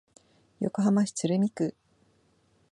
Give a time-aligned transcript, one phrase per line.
[0.61, 1.75] 横浜市鶴見区